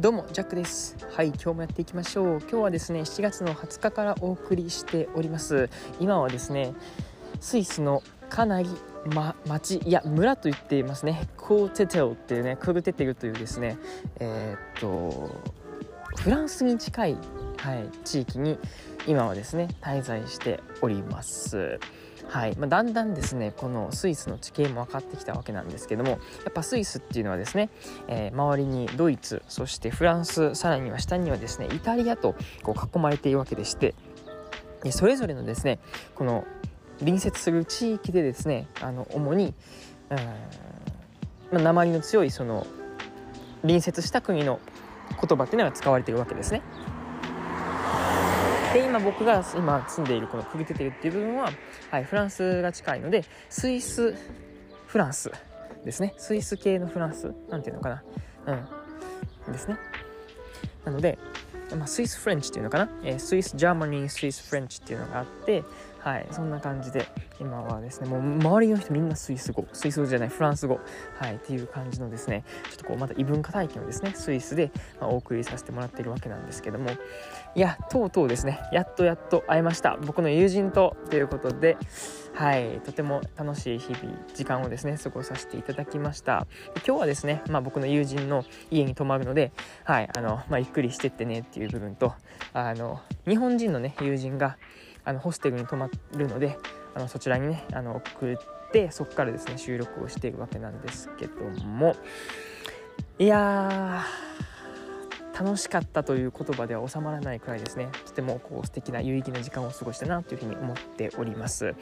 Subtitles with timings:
[0.00, 0.96] どうもジャックです。
[1.12, 2.38] はい今日もやっていきましょう。
[2.40, 5.68] 今日はですね7月の20日からお送りしております。
[6.00, 6.72] 今はですね
[7.38, 8.70] スイスのかなり、
[9.14, 11.28] ま、町いや村と言っていますね。
[11.36, 13.76] コーテテオっていうねクーテテルというですね
[14.18, 15.38] えー、っと
[16.16, 17.18] フランスに近い、
[17.58, 18.58] はい、地域に
[19.06, 21.78] 今はですね滞在しております
[22.30, 26.16] はいまあ、だんだんですねこのスイスの地形も分かってきたわけなんですけどもや
[26.48, 27.70] っぱスイスっていうのはですね、
[28.06, 33.96] えー、周りにドイツそしてフランスさらには下にはですねイタリアとこう囲まれているわけでして
[34.90, 35.80] それぞれのですね
[36.14, 36.46] この
[37.00, 39.52] 隣接する地域でですねあの主に
[40.10, 40.16] うん、
[41.52, 42.64] まあ、鉛の強いその
[43.62, 44.60] 隣接した国の
[45.20, 46.62] 言葉っていうのが使われているわけですね。
[48.72, 51.50] で今僕が今住んでいるこのクビテテルっていう部分は、
[51.90, 54.14] はい、フランスが近いのでスイス
[54.86, 55.30] フランス
[55.84, 56.14] ですね。
[56.18, 58.02] スイス系のフランスなんていうのかな。
[59.46, 59.52] うん。
[59.52, 59.76] ですね。
[60.84, 61.18] なので、
[61.76, 65.64] まあ、 Swiss French っていうのかな、えー、 Swiss German Swiss French っていうのがあって
[66.00, 67.06] はいそんな感じで
[67.40, 70.80] 今はですねもう周りの人みんなスイス語スイス語じゃないフランス語
[71.18, 76.90] はいっていう感じのですねちょっとこうまた異文化体験をですねスイスで、お送りさせてもらっているわけなんですけども
[77.54, 79.96] いやとうとうですねやっとやっと会えました。
[80.06, 81.76] 僕の友人とということで
[82.32, 86.46] はいとても楽しい日々時間をですね過ごさせていただきました。
[86.86, 89.52] 今日はですね、まあ、僕の友人の家に泊まるので
[89.84, 92.14] はいあの、まあ、ゆっくりしてってねっていう部分と
[92.52, 94.56] あの日本人のね友人が
[95.10, 96.56] あのホステルに泊まるので
[96.94, 101.96] あのそちらにねあの送ってそこからですね収録をしているわけなんですけども。
[103.18, 104.02] いや
[105.38, 107.88] 楽しかったという言葉では収まらないくらいですね。
[108.06, 111.74] とてもこう素敵な有意義な時間を過ごしたなというふうに思っております。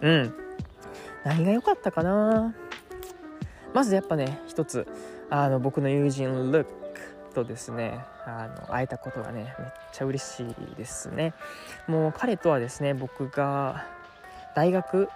[0.00, 0.34] うん。
[1.24, 2.54] 何が良かったかな。
[3.74, 4.86] まずやっぱね一つ
[5.30, 6.81] あの僕の友人ルック
[7.32, 11.34] とですねあの会えたことがねめっちゃ嬉しいですね。
[11.86, 13.86] もう彼とはですね僕が
[14.54, 15.08] 大学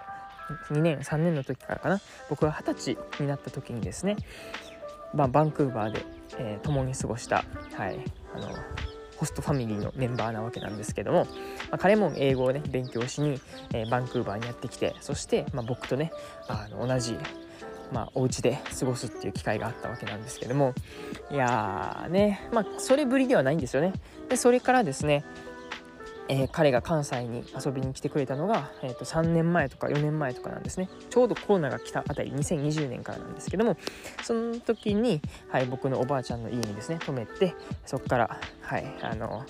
[0.71, 2.01] 2年3年の時からかな。
[2.29, 4.17] 僕が二十歳になった時にですね、
[5.13, 6.05] まあ、バンクーバーで、
[6.37, 7.99] えー、共に過ごした、はい、
[8.33, 8.49] あの
[9.17, 13.39] ホストファミリーのメンバーなわけなんですけども、まあ、彼も英語をね勉強しに、
[13.73, 16.11] えー、バンクーバーにやってきてそして、まあ、僕とね
[16.47, 17.17] あの同じ
[17.91, 20.73] まあ、お家で過ごすっていう機会があったわけなんですけども。
[21.31, 22.47] いやーね。
[22.51, 23.93] まあそれぶりではないんですよね。
[24.29, 25.23] でそれからですね
[26.29, 30.89] えー、彼が関西に遊びに来てくれたのが、えー、と3年前とか4年前とかなんですね。
[31.09, 33.77] ちょうどコロナが来たあたり2020年からなんですけども。
[34.23, 37.55] その時に、はい、僕のおばあちゃんの家にですね泊めて
[37.85, 39.45] そこからはいあの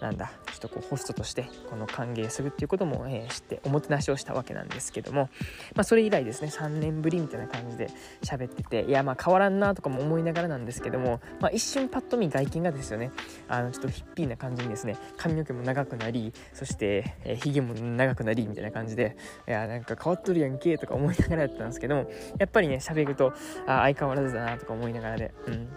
[0.00, 5.28] なんだちょっとこうホストとしてこの歓迎するっていうことも、えー、知っておもてなしをしたわけなんですけども、
[5.74, 7.90] まあ、それ以来ですね3年ぶりみたいな感じで
[8.22, 13.12] 喋ってていやまあ変わらんなとかも思いながらなんですけども、まあ、一瞬パッと見外見がですよね
[13.48, 19.16] あのちょっとヒッピーな感じにですね髪の毛も長くなりそして、えー、ひげも長くなりみたいな感じで
[19.46, 23.32] いやなんか変わっとるやんけとか思いながらやったんですけどもやっぱりね喋ると
[23.66, 25.68] あ相変わらずだなとか思いながらで、うん。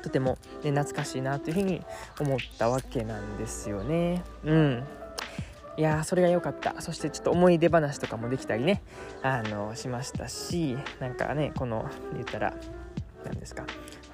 [0.00, 1.82] とても、ね、懐かしいなというふうに
[2.20, 4.22] 思ったわけなんですよね。
[4.44, 4.84] うん。
[5.76, 5.82] い。
[5.82, 6.80] やそれが良かった。
[6.80, 8.82] そしてちょっと思い出話とかもできたりね
[9.22, 12.54] あのしましたしなんかねこの言ったら
[13.24, 13.64] 何ですか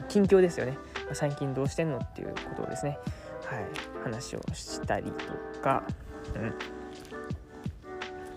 [0.09, 0.77] 近況ですよね。
[1.13, 2.99] 最近どうしてんのっていうことをですね。
[3.45, 3.65] はい。
[4.03, 5.83] 話をしたりとか、
[6.35, 6.55] うん、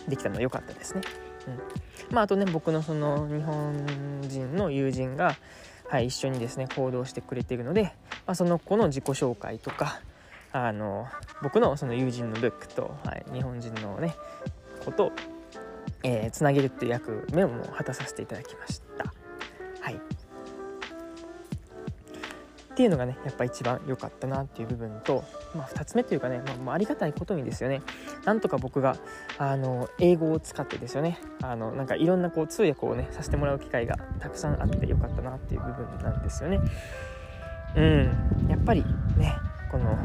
[0.09, 1.01] できたの良かったですね。
[1.47, 5.35] うん、まああとね僕のその日本人の友人が
[5.89, 7.83] はい、一緒にですね行動してくれているので、
[8.25, 10.01] まあ、その子の自己紹介とか
[10.51, 11.07] あの
[11.41, 14.15] 僕のその友人のブックと、はい、日本人のね
[14.83, 15.11] こと
[16.03, 19.13] えー、つなげるっていう役目を果たさせていただきました。
[19.81, 20.16] はい
[22.77, 25.23] っていうのがねやっぱ一番良かったなっていう部分と、
[25.55, 27.81] まあ、2つ目というかね、まあ、ありがたいことにですよね。
[28.23, 28.97] なんとか僕が
[29.39, 31.19] あの英語を使ってですよね。
[31.41, 36.59] あのなんかいろんなこう通訳をねさせてもらう機会がたくさんあって良かったなっていう部分なんですよね。
[37.77, 38.47] うん。
[38.47, 38.85] やっぱり
[39.17, 39.35] ね
[39.71, 39.97] この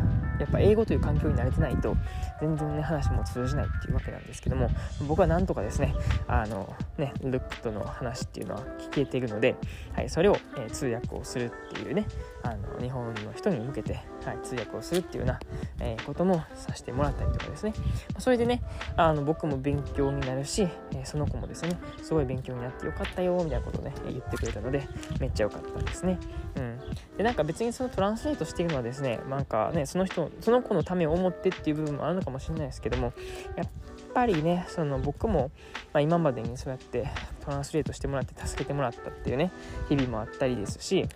[0.42, 1.96] やっぱ英語という環境に慣れてないと
[2.40, 4.68] 全然ね話も通じないっていうわけなんですけども
[5.06, 5.94] 僕はなんとかですね
[6.26, 9.54] あのねルックとの話っていうのは聞けているので、
[9.94, 12.06] はい、それを、えー、通訳をするっていうね
[12.42, 13.94] あの日本の人に向けて、
[14.24, 15.40] はい、通訳をするっていうような、
[15.80, 17.72] えー、こともさせてもらったりとかですね
[18.18, 18.62] それでね
[18.96, 20.62] あの僕も勉強になるし、
[20.92, 24.88] えー、その子もですねすごい勉強になってよかったよみたいなことをね言ってくれたので
[25.20, 26.18] めっちゃ良かったですね。
[26.56, 26.72] うん
[27.16, 33.12] でなんか別にそのトランスレートしているのはですねなんかねその人その子のためを思ってっていう部分もあるのかもしれないですけども
[33.56, 33.68] やっ
[34.14, 35.50] ぱりねその僕も、
[35.92, 37.08] まあ、今までにそうやって
[37.44, 39.52] トランスレートしてもらって助けてもらったっていうね
[39.88, 41.08] 日々もあったりですし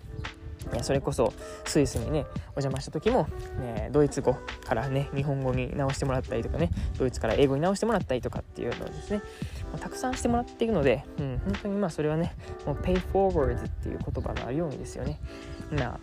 [0.81, 1.33] それこそ
[1.65, 2.25] スイスにね
[2.55, 3.27] お邪魔した時も、
[3.59, 4.35] ね、ドイツ語
[4.65, 9.21] からね日本語に直してもらったりとかねドイツから英語に直してもらったりとかっていうのをですね
[9.71, 12.35] またくさんしてもらっているので、うん、本当にまあそれはね
[12.65, 15.19] もう pay forward っていう言葉があるようにですよね。
[15.71, 15.99] な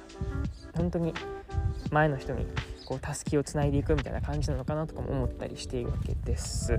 [0.77, 1.15] 本当に
[1.91, 2.47] 前の人に
[2.85, 6.79] こうたすきをつないでいくみたいな感じなのかなとかも思ったりしているわけです。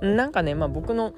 [0.00, 1.12] なんかねまあ僕の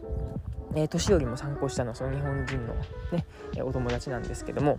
[0.74, 2.74] え、年寄りも参考したのはその日本人の
[3.12, 3.24] ね、
[3.62, 4.78] お友達なんですけども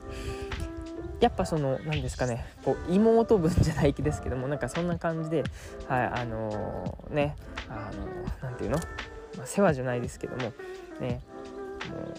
[1.19, 5.43] やっぱその何ですかねこう妹分じゃない気ですけどもなんかそんな感じで
[5.87, 7.35] はいあのー、ね
[7.67, 8.07] あの
[8.41, 8.77] 何、て言うの、
[9.37, 10.53] まあ、世話じゃないですけども
[11.01, 11.21] ね
[11.89, 12.13] もう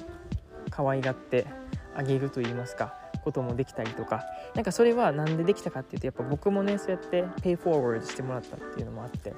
[0.71, 1.47] 可愛がって
[1.95, 4.25] あげると言いますかこともできたりとか。
[4.55, 9.35] なんかそれは何でできたかっていうとやっぱ僕もねそうやってペイフォーワードしてもらったっていうのもあって。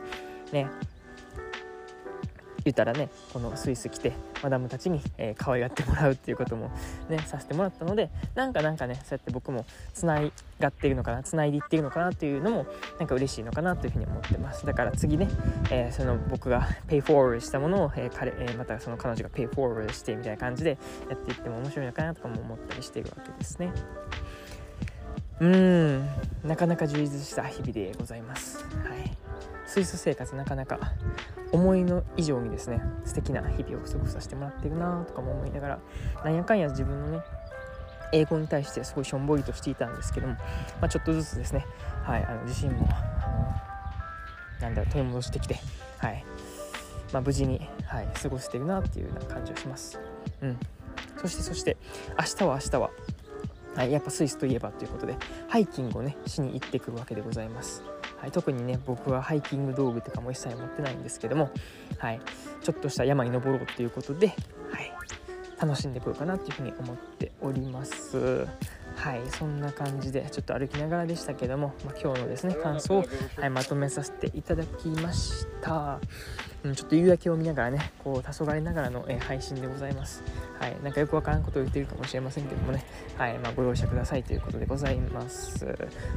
[0.53, 0.69] ね。
[2.65, 4.13] 言ったらねこのスイス来て
[4.43, 6.71] マダムたちに、えー、可愛がってもらうっていうことも
[7.09, 9.65] ねさせてもらったのでなんかなんかねそうやって僕も
[9.95, 12.67] つないがってるのかなつないでいってるのかなっていうのも
[12.99, 14.65] なんか嬉しいのかなというふうに思ってます。
[14.65, 15.29] だから次ね、
[15.71, 23.73] えー、その僕がペイフォーワーしたものを、えー彼え、またその彼女がペイフォーワーしてみたいな感じでやっていっても面白いのかなとかも思ったりしてるわけですね。
[25.41, 26.07] うん
[26.45, 28.59] なかなか充実した日々でございます。
[28.59, 29.22] はい。
[29.73, 30.79] スイス生活なかなか
[31.51, 35.79] 思いの以上にですね素敵な日々を過ごさせてもらってるなとかも思いながら
[36.23, 37.23] なんやかんや自分のね
[38.13, 40.41] 英語に対してすごいしょんぼりとしていたんですけども、ま
[40.83, 41.65] あ、ちょっとずつですね、
[42.03, 45.59] はい、あの自信もあのなんだろう取り戻してきて、
[45.97, 46.23] はい
[47.15, 49.99] まあ、無事に、はい、過ごしてるなっていうような感じがします。
[50.43, 50.59] うん、
[51.17, 51.79] そしてそして
[52.19, 52.91] 明日は明日は
[53.75, 55.17] はい、やっぱスイスといえばということで
[55.49, 57.83] ハイキングをねしに行ってくるわけでございます。
[58.23, 61.51] はい、特にね僕はハイキング道具とかも一切持ってないんですけども、
[61.99, 62.21] はい、
[62.63, 64.37] ちょっとした山に登ろうということで、はい、
[65.61, 68.47] 楽しんでこようかなというふうに思っております。
[68.95, 73.05] はいそんな感じでちょっと歩きながらでしたけども、まあ、今日のですね感想を、
[73.37, 75.99] はい、まとめさせていただきました、
[76.65, 80.23] うん、ちょっと夕焼けを見ながらねこう黄昏ながらの、え配信でございます。
[80.61, 82.85] はいなんかよくわからんことを言ってるかもしれませんけどもね。
[83.19, 85.65] はいまあ、ご容赦くださいということでございます。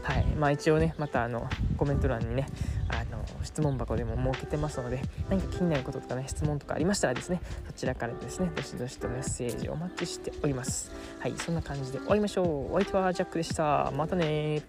[0.03, 2.47] はいまあ一応ねまたあのコメント欄にね
[2.89, 10.91] あの質問箱でも設けてますので何か気になることとかね質問とかありましたらですねそちらからですねどしどしとメッセージをお待ちしております。
[11.19, 12.73] はいそんな感じで終わりましょう。
[12.73, 13.91] お相手はジャックでした。
[13.95, 14.61] またね